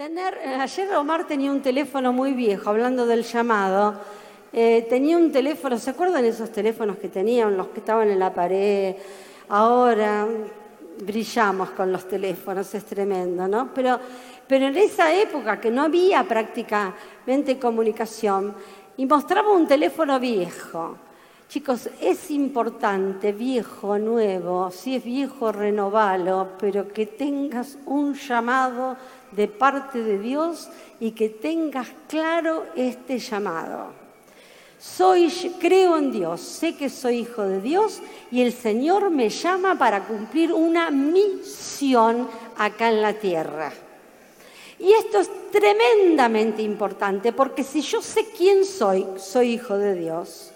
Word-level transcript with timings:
Tener, 0.00 0.32
eh, 0.42 0.54
ayer 0.58 0.94
Omar 0.94 1.26
tenía 1.26 1.50
un 1.50 1.60
teléfono 1.60 2.10
muy 2.10 2.32
viejo, 2.32 2.70
hablando 2.70 3.04
del 3.04 3.22
llamado. 3.22 3.96
Eh, 4.50 4.86
tenía 4.88 5.18
un 5.18 5.30
teléfono, 5.30 5.78
¿se 5.78 5.90
acuerdan 5.90 6.24
esos 6.24 6.50
teléfonos 6.50 6.96
que 6.96 7.10
tenían, 7.10 7.54
los 7.54 7.66
que 7.66 7.80
estaban 7.80 8.08
en 8.08 8.18
la 8.18 8.32
pared? 8.32 8.96
Ahora 9.50 10.26
brillamos 11.04 11.72
con 11.72 11.92
los 11.92 12.08
teléfonos, 12.08 12.74
es 12.74 12.82
tremendo, 12.86 13.46
¿no? 13.46 13.74
Pero, 13.74 14.00
pero 14.48 14.68
en 14.68 14.78
esa 14.78 15.12
época 15.12 15.60
que 15.60 15.70
no 15.70 15.82
había 15.82 16.24
prácticamente 16.24 17.58
comunicación, 17.58 18.54
y 18.96 19.04
mostraba 19.04 19.52
un 19.52 19.68
teléfono 19.68 20.18
viejo. 20.18 20.96
Chicos, 21.50 21.90
es 22.00 22.30
importante, 22.30 23.32
viejo, 23.32 23.98
nuevo, 23.98 24.70
si 24.70 24.94
es 24.94 25.02
viejo, 25.02 25.50
renovalo, 25.50 26.50
pero 26.60 26.86
que 26.92 27.06
tengas 27.06 27.76
un 27.86 28.14
llamado 28.14 28.96
de 29.32 29.48
parte 29.48 30.00
de 30.00 30.20
Dios 30.20 30.68
y 31.00 31.10
que 31.10 31.28
tengas 31.28 31.88
claro 32.06 32.66
este 32.76 33.18
llamado. 33.18 33.88
Soy, 34.78 35.28
creo 35.58 35.96
en 35.96 36.12
Dios, 36.12 36.40
sé 36.40 36.76
que 36.76 36.88
soy 36.88 37.18
hijo 37.22 37.42
de 37.42 37.60
Dios 37.60 38.00
y 38.30 38.42
el 38.42 38.52
Señor 38.52 39.10
me 39.10 39.28
llama 39.28 39.76
para 39.76 40.04
cumplir 40.04 40.52
una 40.52 40.92
misión 40.92 42.28
acá 42.58 42.90
en 42.90 43.02
la 43.02 43.14
tierra. 43.14 43.72
Y 44.78 44.92
esto 44.92 45.18
es 45.18 45.28
tremendamente 45.50 46.62
importante 46.62 47.32
porque 47.32 47.64
si 47.64 47.80
yo 47.80 48.00
sé 48.00 48.26
quién 48.38 48.64
soy, 48.64 49.04
soy 49.16 49.54
hijo 49.54 49.76
de 49.76 49.96
Dios 49.96 50.52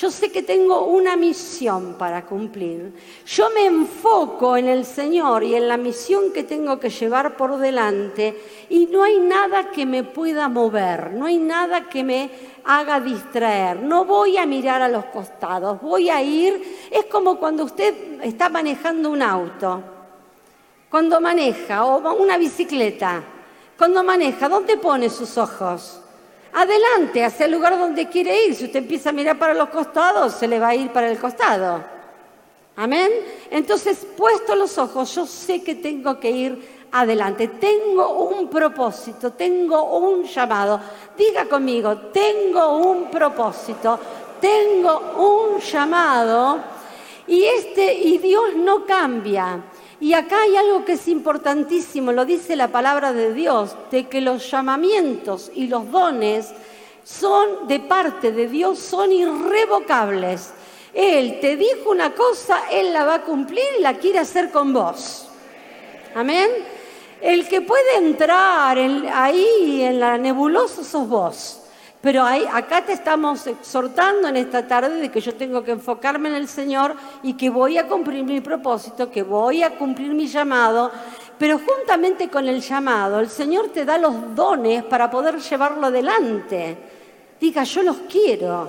yo 0.00 0.10
sé 0.10 0.32
que 0.32 0.42
tengo 0.42 0.86
una 0.86 1.14
misión 1.14 1.96
para 1.98 2.24
cumplir. 2.24 2.94
Yo 3.26 3.50
me 3.50 3.66
enfoco 3.66 4.56
en 4.56 4.66
el 4.66 4.86
Señor 4.86 5.44
y 5.44 5.54
en 5.54 5.68
la 5.68 5.76
misión 5.76 6.32
que 6.32 6.42
tengo 6.42 6.80
que 6.80 6.88
llevar 6.88 7.36
por 7.36 7.58
delante 7.58 8.34
y 8.70 8.86
no 8.86 9.04
hay 9.04 9.18
nada 9.18 9.70
que 9.70 9.84
me 9.84 10.02
pueda 10.02 10.48
mover, 10.48 11.12
no 11.12 11.26
hay 11.26 11.36
nada 11.36 11.86
que 11.90 12.02
me 12.02 12.30
haga 12.64 12.98
distraer. 12.98 13.82
No 13.82 14.06
voy 14.06 14.38
a 14.38 14.46
mirar 14.46 14.80
a 14.80 14.88
los 14.88 15.04
costados, 15.06 15.82
voy 15.82 16.08
a 16.08 16.22
ir. 16.22 16.88
Es 16.90 17.04
como 17.04 17.38
cuando 17.38 17.64
usted 17.64 18.22
está 18.22 18.48
manejando 18.48 19.10
un 19.10 19.20
auto, 19.20 19.82
cuando 20.88 21.20
maneja 21.20 21.84
o 21.84 22.14
una 22.14 22.38
bicicleta. 22.38 23.22
Cuando 23.76 24.02
maneja, 24.02 24.48
¿dónde 24.48 24.78
pone 24.78 25.10
sus 25.10 25.36
ojos? 25.36 26.00
Adelante, 26.52 27.24
hacia 27.24 27.46
el 27.46 27.52
lugar 27.52 27.78
donde 27.78 28.08
quiere 28.08 28.46
ir. 28.46 28.54
Si 28.54 28.64
usted 28.64 28.80
empieza 28.80 29.10
a 29.10 29.12
mirar 29.12 29.38
para 29.38 29.54
los 29.54 29.68
costados, 29.68 30.34
se 30.34 30.48
le 30.48 30.58
va 30.58 30.68
a 30.68 30.74
ir 30.74 30.90
para 30.90 31.10
el 31.10 31.18
costado. 31.18 31.82
Amén. 32.76 33.10
Entonces, 33.50 34.06
puesto 34.16 34.54
los 34.54 34.78
ojos, 34.78 35.14
yo 35.14 35.26
sé 35.26 35.62
que 35.62 35.74
tengo 35.74 36.18
que 36.18 36.30
ir 36.30 36.80
adelante. 36.92 37.48
Tengo 37.48 38.24
un 38.24 38.48
propósito, 38.48 39.32
tengo 39.32 39.98
un 39.98 40.24
llamado. 40.24 40.80
Diga 41.16 41.44
conmigo, 41.46 41.96
tengo 42.12 42.78
un 42.78 43.10
propósito, 43.10 43.98
tengo 44.40 44.98
un 45.18 45.60
llamado. 45.60 46.58
Y 47.26 47.44
este 47.44 47.94
y 47.94 48.18
Dios 48.18 48.56
no 48.56 48.84
cambia. 48.84 49.62
Y 50.00 50.14
acá 50.14 50.40
hay 50.40 50.56
algo 50.56 50.84
que 50.86 50.94
es 50.94 51.08
importantísimo, 51.08 52.10
lo 52.10 52.24
dice 52.24 52.56
la 52.56 52.68
palabra 52.68 53.12
de 53.12 53.34
Dios, 53.34 53.76
de 53.90 54.08
que 54.08 54.22
los 54.22 54.50
llamamientos 54.50 55.52
y 55.54 55.66
los 55.66 55.90
dones 55.90 56.48
son 57.04 57.68
de 57.68 57.80
parte 57.80 58.32
de 58.32 58.48
Dios, 58.48 58.78
son 58.78 59.12
irrevocables. 59.12 60.52
Él 60.94 61.38
te 61.40 61.56
dijo 61.56 61.90
una 61.90 62.14
cosa, 62.14 62.62
Él 62.70 62.94
la 62.94 63.04
va 63.04 63.16
a 63.16 63.22
cumplir 63.22 63.64
y 63.78 63.82
la 63.82 63.98
quiere 63.98 64.20
hacer 64.20 64.50
con 64.50 64.72
vos. 64.72 65.28
Amén. 66.14 66.48
El 67.20 67.46
que 67.46 67.60
puede 67.60 67.98
entrar 67.98 68.78
ahí 68.78 69.82
en 69.82 70.00
la 70.00 70.16
nebulosa 70.16 70.82
sos 70.82 71.06
vos. 71.06 71.60
Pero 72.00 72.24
acá 72.24 72.82
te 72.82 72.92
estamos 72.92 73.46
exhortando 73.46 74.28
en 74.28 74.36
esta 74.38 74.66
tarde 74.66 75.00
de 75.00 75.10
que 75.10 75.20
yo 75.20 75.34
tengo 75.34 75.62
que 75.62 75.72
enfocarme 75.72 76.30
en 76.30 76.34
el 76.36 76.48
Señor 76.48 76.94
y 77.22 77.34
que 77.34 77.50
voy 77.50 77.76
a 77.76 77.86
cumplir 77.86 78.24
mi 78.24 78.40
propósito, 78.40 79.10
que 79.10 79.22
voy 79.22 79.62
a 79.62 79.76
cumplir 79.76 80.14
mi 80.14 80.26
llamado. 80.26 80.90
Pero 81.38 81.58
juntamente 81.58 82.30
con 82.30 82.48
el 82.48 82.62
llamado, 82.62 83.20
el 83.20 83.28
Señor 83.28 83.68
te 83.68 83.84
da 83.84 83.98
los 83.98 84.34
dones 84.34 84.82
para 84.84 85.10
poder 85.10 85.38
llevarlo 85.40 85.88
adelante. 85.88 86.78
Diga, 87.38 87.64
yo 87.64 87.82
los 87.82 87.96
quiero. 88.10 88.68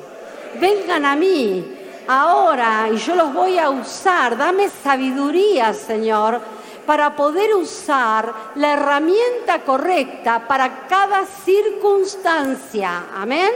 Vengan 0.60 1.06
a 1.06 1.16
mí 1.16 1.78
ahora 2.08 2.90
y 2.92 2.98
yo 2.98 3.16
los 3.16 3.34
voy 3.34 3.58
a 3.58 3.70
usar. 3.70 4.38
Dame 4.38 4.68
sabiduría, 4.68 5.74
Señor 5.74 6.61
para 6.86 7.16
poder 7.16 7.54
usar 7.56 8.34
la 8.56 8.74
herramienta 8.74 9.62
correcta 9.66 10.48
para 10.48 10.88
cada 10.88 11.26
circunstancia. 11.26 13.06
Amén. 13.16 13.52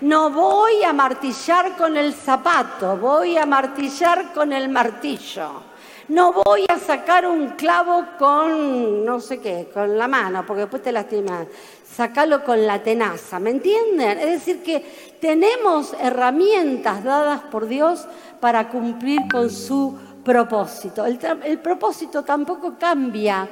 No 0.00 0.30
voy 0.30 0.82
a 0.84 0.92
martillar 0.92 1.76
con 1.76 1.96
el 1.96 2.14
zapato, 2.14 2.96
voy 2.96 3.36
a 3.36 3.46
martillar 3.46 4.32
con 4.32 4.52
el 4.52 4.68
martillo. 4.68 5.68
No 6.08 6.32
voy 6.32 6.64
a 6.68 6.78
sacar 6.78 7.26
un 7.26 7.50
clavo 7.50 8.06
con 8.18 9.04
no 9.04 9.20
sé 9.20 9.40
qué, 9.40 9.68
con 9.74 9.98
la 9.98 10.08
mano, 10.08 10.44
porque 10.46 10.62
después 10.62 10.82
te 10.82 10.92
lastimas. 10.92 11.46
Sacalo 11.84 12.44
con 12.44 12.64
la 12.66 12.82
tenaza, 12.82 13.38
¿me 13.38 13.50
entienden? 13.50 14.18
Es 14.18 14.30
decir, 14.30 14.62
que 14.62 14.80
tenemos 15.20 15.94
herramientas 16.00 17.02
dadas 17.02 17.40
por 17.50 17.66
Dios 17.66 18.06
para 18.40 18.68
cumplir 18.68 19.22
con 19.30 19.50
su 19.50 19.98
propósito. 20.24 21.04
El, 21.04 21.58
propósito 21.58 22.22
tampoco 22.22 22.74
cambia 22.78 23.48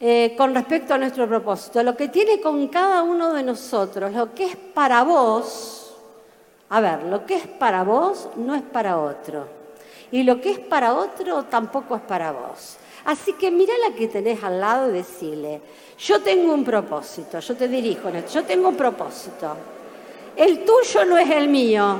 eh, 0.00 0.34
con 0.36 0.54
respecto 0.54 0.94
a 0.94 0.98
nuestro 0.98 1.28
propósito. 1.28 1.82
Lo 1.82 1.96
que 1.96 2.08
tiene 2.08 2.40
con 2.40 2.68
cada 2.68 3.02
uno 3.02 3.32
de 3.32 3.42
nosotros, 3.42 4.12
lo 4.12 4.34
que 4.34 4.46
es 4.46 4.56
para 4.56 5.02
vos, 5.02 5.94
a 6.70 6.80
ver, 6.80 7.04
lo 7.04 7.24
que 7.24 7.36
es 7.36 7.46
para 7.46 7.84
vos 7.84 8.28
no 8.36 8.54
es 8.54 8.62
para 8.62 8.98
otro. 8.98 9.46
Y 10.10 10.22
lo 10.22 10.40
que 10.40 10.52
es 10.52 10.58
para 10.58 10.94
otro 10.94 11.44
tampoco 11.44 11.96
es 11.96 12.02
para 12.02 12.32
vos. 12.32 12.76
Así 13.04 13.34
que 13.34 13.50
mira 13.50 13.74
la 13.86 13.94
que 13.94 14.08
tenés 14.08 14.42
al 14.42 14.60
lado 14.60 14.88
y 14.88 14.92
decirle, 14.94 15.60
yo 15.98 16.20
tengo 16.20 16.54
un 16.54 16.64
propósito, 16.64 17.38
yo 17.38 17.54
te 17.54 17.68
dirijo 17.68 18.08
yo 18.32 18.44
tengo 18.44 18.68
un 18.68 18.76
propósito. 18.76 19.56
El 20.36 20.64
tuyo 20.64 21.04
no 21.04 21.18
es 21.18 21.30
el 21.30 21.48
mío, 21.48 21.96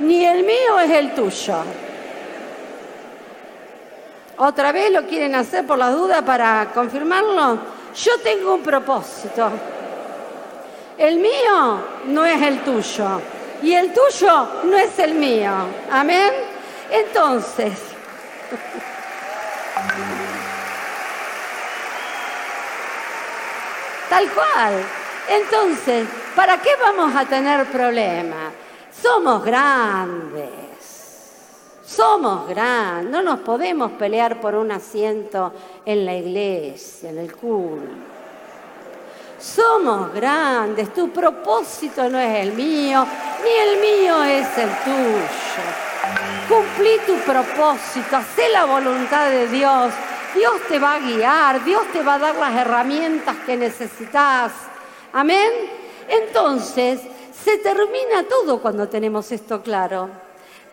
ni 0.00 0.24
el 0.24 0.44
mío 0.44 0.80
es 0.84 0.90
el 0.90 1.14
tuyo. 1.14 1.54
¿Otra 4.38 4.72
vez 4.72 4.90
lo 4.90 5.06
quieren 5.06 5.34
hacer 5.34 5.66
por 5.66 5.78
la 5.78 5.90
duda 5.90 6.22
para 6.22 6.70
confirmarlo? 6.72 7.58
Yo 7.94 8.18
tengo 8.22 8.54
un 8.54 8.62
propósito. 8.62 9.50
El 10.96 11.18
mío 11.18 11.80
no 12.06 12.24
es 12.24 12.40
el 12.40 12.60
tuyo 12.60 13.20
y 13.62 13.74
el 13.74 13.92
tuyo 13.92 14.48
no 14.64 14.76
es 14.76 14.98
el 14.98 15.14
mío. 15.14 15.52
Amén. 15.90 16.32
Entonces, 16.90 17.72
tal 24.08 24.30
cual. 24.30 24.84
Entonces, 25.28 26.06
¿para 26.34 26.58
qué 26.58 26.70
vamos 26.80 27.14
a 27.14 27.24
tener 27.24 27.66
problemas? 27.66 28.52
Somos 29.02 29.44
grandes. 29.44 30.71
Somos 31.94 32.48
grandes, 32.48 33.10
no 33.10 33.22
nos 33.22 33.40
podemos 33.40 33.92
pelear 33.92 34.40
por 34.40 34.54
un 34.54 34.72
asiento 34.72 35.52
en 35.84 36.06
la 36.06 36.14
iglesia, 36.14 37.10
en 37.10 37.18
el 37.18 37.36
culto. 37.36 37.86
Somos 39.38 40.14
grandes, 40.14 40.94
tu 40.94 41.10
propósito 41.10 42.08
no 42.08 42.18
es 42.18 42.46
el 42.46 42.54
mío, 42.54 43.06
ni 43.44 43.50
el 43.50 43.80
mío 43.80 44.22
es 44.22 44.46
el 44.56 44.70
tuyo. 44.84 45.62
Cumplí 46.48 46.98
tu 47.06 47.16
propósito, 47.30 48.16
haz 48.16 48.38
la 48.50 48.64
voluntad 48.64 49.28
de 49.28 49.48
Dios. 49.48 49.92
Dios 50.34 50.62
te 50.68 50.78
va 50.78 50.94
a 50.94 50.98
guiar, 50.98 51.62
Dios 51.62 51.82
te 51.92 52.02
va 52.02 52.14
a 52.14 52.18
dar 52.18 52.36
las 52.36 52.54
herramientas 52.54 53.36
que 53.44 53.54
necesitas. 53.54 54.50
Amén. 55.12 55.50
Entonces, 56.08 57.02
se 57.44 57.58
termina 57.58 58.22
todo 58.26 58.62
cuando 58.62 58.88
tenemos 58.88 59.30
esto 59.30 59.60
claro. 59.60 60.21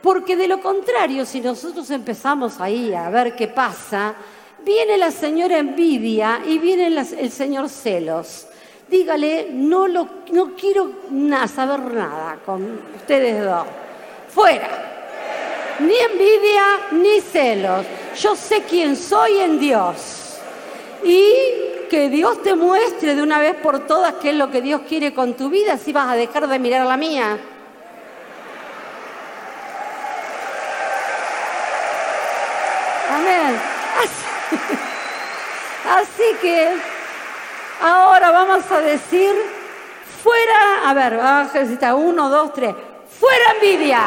Porque 0.01 0.35
de 0.35 0.47
lo 0.47 0.61
contrario, 0.61 1.25
si 1.25 1.41
nosotros 1.41 1.89
empezamos 1.91 2.59
ahí 2.61 2.93
a 2.93 3.09
ver 3.09 3.35
qué 3.35 3.47
pasa, 3.47 4.15
viene 4.63 4.97
la 4.97 5.11
señora 5.11 5.57
envidia 5.57 6.41
y 6.45 6.57
viene 6.57 6.87
el 6.87 7.31
señor 7.31 7.69
celos. 7.69 8.47
Dígale, 8.89 9.49
no, 9.51 9.87
lo, 9.87 10.07
no 10.31 10.55
quiero 10.55 10.91
saber 11.53 11.79
nada 11.93 12.39
con 12.45 12.79
ustedes 12.95 13.43
dos. 13.43 13.67
Fuera. 14.29 15.77
Ni 15.79 15.95
envidia 15.95 16.63
ni 16.91 17.21
celos. 17.21 17.85
Yo 18.19 18.35
sé 18.35 18.63
quién 18.63 18.95
soy 18.95 19.39
en 19.39 19.59
Dios. 19.59 20.39
Y 21.03 21.87
que 21.89 22.09
Dios 22.09 22.41
te 22.41 22.55
muestre 22.55 23.15
de 23.15 23.21
una 23.21 23.39
vez 23.39 23.55
por 23.55 23.85
todas 23.85 24.15
qué 24.15 24.29
es 24.29 24.35
lo 24.35 24.49
que 24.49 24.61
Dios 24.61 24.81
quiere 24.87 25.13
con 25.13 25.33
tu 25.33 25.49
vida, 25.49 25.77
si 25.77 25.91
vas 25.91 26.09
a 26.09 26.15
dejar 26.15 26.47
de 26.47 26.59
mirar 26.59 26.85
la 26.85 26.97
mía. 26.97 27.37
Así, 35.89 36.35
que 36.41 36.69
ahora 37.81 38.31
vamos 38.31 38.69
a 38.71 38.79
decir, 38.81 39.33
fuera, 40.21 40.89
a 40.89 40.93
ver, 40.93 41.17
vamos 41.17 41.55
a 41.55 41.59
necesitar 41.59 41.93
uno, 41.95 42.29
dos, 42.29 42.53
tres, 42.53 42.75
fuera 43.19 43.53
envidia. 43.55 44.03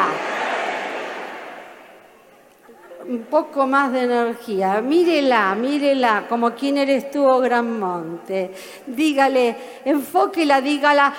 Un 3.05 3.25
poco 3.25 3.67
más 3.67 3.91
de 3.91 4.03
energía. 4.03 4.79
Mírela, 4.81 5.53
mírela, 5.55 6.23
como 6.29 6.51
quién 6.51 6.77
eres 6.77 7.11
tú, 7.11 7.27
oh 7.27 7.39
gran 7.39 7.77
monte. 7.77 8.53
Dígale, 8.87 9.81
enfóquela, 9.83 10.61
dígala, 10.61 11.13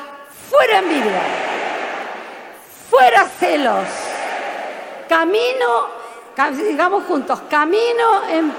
fuera 0.50 0.78
envidia. 0.78 1.22
Fuera 2.88 3.28
celos. 3.38 3.86
Camino, 5.08 5.88
digamos 6.52 7.04
juntos, 7.04 7.40
camino 7.48 8.24
en 8.28 8.52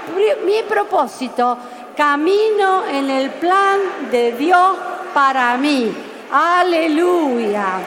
mi 0.44 0.62
propósito, 0.62 1.58
camino 1.96 2.86
en 2.86 3.10
el 3.10 3.30
plan 3.30 3.78
de 4.10 4.32
Dios 4.32 4.76
para 5.12 5.56
mí. 5.56 5.94
Aleluya. 6.30 7.78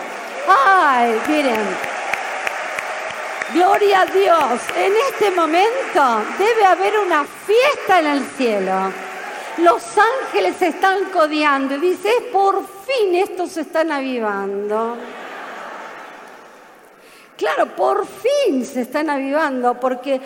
Ay, 0.47 1.21
miren. 1.27 1.89
Gloria 3.53 4.01
a 4.01 4.05
Dios. 4.05 4.61
En 4.77 4.93
este 5.11 5.31
momento 5.31 6.21
debe 6.37 6.65
haber 6.65 6.99
una 6.99 7.25
fiesta 7.25 7.99
en 7.99 8.07
el 8.07 8.25
cielo. 8.37 8.91
Los 9.57 9.83
ángeles 9.97 10.61
están 10.61 11.05
codeando 11.05 11.75
y 11.75 11.79
dice, 11.79 12.09
por 12.31 12.63
fin 12.85 13.15
estos 13.15 13.51
se 13.51 13.61
están 13.61 13.91
avivando. 13.91 14.97
Claro, 17.39 17.73
por 17.73 18.05
fin 18.05 18.65
se 18.65 18.81
están 18.81 19.09
avivando 19.09 19.79
porque 19.79 20.19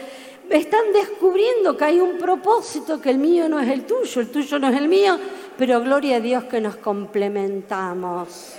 están 0.50 0.92
descubriendo 0.92 1.78
que 1.78 1.86
hay 1.86 2.00
un 2.00 2.18
propósito, 2.18 3.00
que 3.00 3.12
el 3.12 3.20
mío 3.20 3.48
no 3.48 3.60
es 3.60 3.70
el 3.70 3.86
tuyo, 3.86 4.20
el 4.20 4.30
tuyo 4.30 4.58
no 4.58 4.70
es 4.70 4.76
el 4.76 4.88
mío, 4.88 5.20
pero 5.56 5.80
gloria 5.80 6.16
a 6.16 6.20
Dios 6.20 6.46
que 6.46 6.60
nos 6.60 6.78
complementamos. 6.78 8.54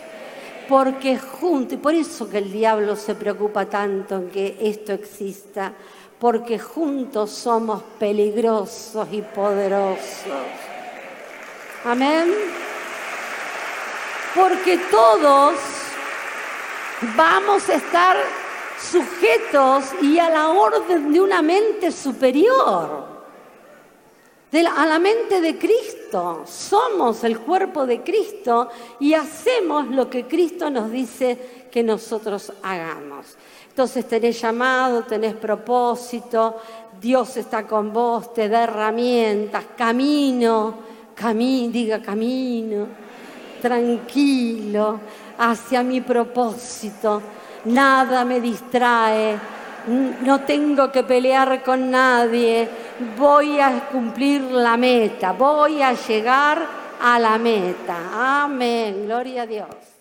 Porque 0.68 1.18
juntos, 1.18 1.72
y 1.72 1.76
por 1.78 1.94
eso 1.94 2.30
que 2.30 2.38
el 2.38 2.52
diablo 2.52 2.94
se 2.94 3.16
preocupa 3.16 3.66
tanto 3.66 4.14
en 4.14 4.30
que 4.30 4.56
esto 4.60 4.92
exista, 4.92 5.72
porque 6.20 6.56
juntos 6.56 7.32
somos 7.32 7.82
peligrosos 7.98 9.08
y 9.10 9.20
poderosos. 9.20 9.98
Amén. 11.84 12.32
Porque 14.32 14.78
todos 14.92 15.54
vamos 17.16 17.68
a 17.68 17.74
estar 17.74 18.43
sujetos 18.84 19.84
y 20.02 20.18
a 20.18 20.30
la 20.30 20.50
orden 20.50 21.12
de 21.12 21.20
una 21.20 21.42
mente 21.42 21.90
superior, 21.90 23.14
a 24.76 24.86
la 24.86 24.98
mente 24.98 25.40
de 25.40 25.58
Cristo. 25.58 26.44
Somos 26.46 27.24
el 27.24 27.40
cuerpo 27.40 27.86
de 27.86 28.02
Cristo 28.02 28.68
y 29.00 29.14
hacemos 29.14 29.88
lo 29.88 30.08
que 30.08 30.26
Cristo 30.26 30.70
nos 30.70 30.90
dice 30.90 31.66
que 31.70 31.82
nosotros 31.82 32.52
hagamos. 32.62 33.36
Entonces 33.68 34.06
tenés 34.06 34.40
llamado, 34.40 35.02
tenés 35.02 35.34
propósito, 35.34 36.60
Dios 37.00 37.36
está 37.36 37.66
con 37.66 37.92
vos, 37.92 38.32
te 38.32 38.48
da 38.48 38.62
herramientas, 38.62 39.64
camino, 39.76 40.74
camino, 41.16 41.72
diga 41.72 42.00
camino, 42.00 42.86
tranquilo, 43.60 45.00
hacia 45.36 45.82
mi 45.82 46.00
propósito 46.00 47.20
nada 47.64 48.24
me 48.24 48.40
distrae, 48.40 49.38
no 50.22 50.40
tengo 50.40 50.90
que 50.90 51.02
pelear 51.02 51.62
con 51.62 51.90
nadie, 51.90 52.68
voy 53.16 53.60
a 53.60 53.88
cumplir 53.90 54.42
la 54.42 54.76
meta, 54.76 55.32
voy 55.32 55.82
a 55.82 55.92
llegar 55.92 56.66
a 57.00 57.18
la 57.18 57.38
meta. 57.38 58.42
Amén, 58.44 59.04
gloria 59.06 59.42
a 59.42 59.46
Dios. 59.46 59.93